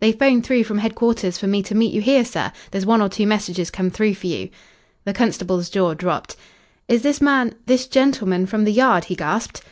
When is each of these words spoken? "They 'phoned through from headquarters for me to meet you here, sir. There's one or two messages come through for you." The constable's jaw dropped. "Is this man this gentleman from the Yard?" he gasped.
"They 0.00 0.10
'phoned 0.10 0.42
through 0.44 0.64
from 0.64 0.78
headquarters 0.78 1.38
for 1.38 1.46
me 1.46 1.62
to 1.62 1.72
meet 1.72 1.94
you 1.94 2.00
here, 2.00 2.24
sir. 2.24 2.50
There's 2.72 2.84
one 2.84 3.00
or 3.00 3.08
two 3.08 3.28
messages 3.28 3.70
come 3.70 3.90
through 3.92 4.14
for 4.14 4.26
you." 4.26 4.48
The 5.04 5.12
constable's 5.12 5.70
jaw 5.70 5.94
dropped. 5.94 6.34
"Is 6.88 7.02
this 7.02 7.20
man 7.20 7.54
this 7.66 7.86
gentleman 7.86 8.46
from 8.46 8.64
the 8.64 8.72
Yard?" 8.72 9.04
he 9.04 9.14
gasped. 9.14 9.62